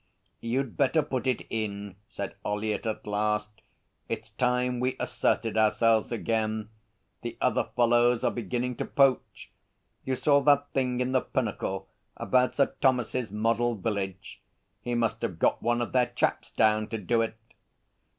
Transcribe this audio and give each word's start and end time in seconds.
'You's 0.39 0.71
better 0.71 1.03
put 1.03 1.27
it 1.27 1.45
in,' 1.51 1.95
said 2.09 2.33
Ollyett 2.43 2.87
at 2.87 3.05
last. 3.05 3.51
'It's 4.09 4.31
time 4.31 4.79
we 4.79 4.95
asserted 4.99 5.55
ourselves 5.59 6.11
again. 6.11 6.69
The 7.21 7.37
other 7.39 7.69
fellows 7.75 8.23
are 8.23 8.31
beginning 8.31 8.77
to 8.77 8.85
poach. 8.85 9.51
You 10.03 10.15
saw 10.15 10.41
that 10.41 10.67
thing 10.71 11.01
in 11.01 11.11
the 11.11 11.21
Pinnacle 11.21 11.87
about 12.17 12.55
Sir 12.55 12.73
Thomas's 12.81 13.31
Model 13.31 13.75
Village? 13.75 14.41
He 14.81 14.95
must 14.95 15.21
have 15.21 15.37
got 15.37 15.61
one 15.61 15.83
of 15.83 15.91
their 15.91 16.07
chaps 16.07 16.49
down 16.49 16.87
to 16.87 16.97
do 16.97 17.21
it.' 17.21 17.35